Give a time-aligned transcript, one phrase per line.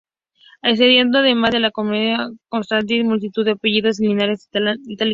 [0.63, 5.09] Existiendo —además— en la genealogía costarricense multitud de apellidos y linajes italianos.